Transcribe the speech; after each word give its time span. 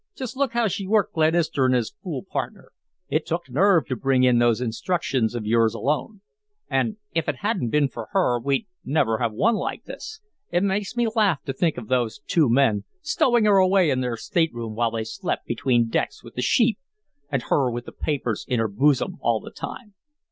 Just 0.15 0.35
look 0.35 0.53
how 0.53 0.67
she 0.67 0.87
worked 0.87 1.13
Glenister 1.13 1.63
and 1.67 1.75
his 1.75 1.91
fool 2.01 2.23
partner. 2.27 2.71
It 3.09 3.23
took 3.23 3.47
nerve 3.51 3.85
to 3.85 3.95
bring 3.95 4.23
in 4.23 4.39
those 4.39 4.59
instructions 4.59 5.35
of 5.35 5.45
yours 5.45 5.75
alone; 5.75 6.21
and 6.67 6.97
if 7.13 7.29
it 7.29 7.41
hadn't 7.45 7.69
been 7.69 7.87
for 7.87 8.07
her 8.11 8.39
we'd 8.39 8.65
never 8.83 9.19
have 9.19 9.31
won 9.31 9.53
like 9.53 9.83
this. 9.83 10.19
It 10.51 10.63
makes 10.63 10.95
me 10.97 11.07
laugh 11.15 11.43
to 11.43 11.53
think 11.53 11.77
of 11.77 11.87
those 11.87 12.19
two 12.25 12.49
men 12.49 12.83
stowing 13.03 13.45
her 13.45 13.57
away 13.57 13.91
in 13.91 14.01
their 14.01 14.17
state 14.17 14.51
room 14.55 14.73
while 14.73 14.89
they 14.89 15.03
slept 15.03 15.45
between 15.45 15.87
decks 15.89 16.23
with 16.23 16.33
the 16.33 16.41
sheep, 16.41 16.79
and 17.29 17.43
her 17.49 17.69
with 17.69 17.85
the 17.85 17.91
papers 17.91 18.43
in 18.47 18.57
her 18.57 18.67
bosom 18.67 19.17
all 19.21 19.39
the 19.39 19.51
time. 19.51 19.93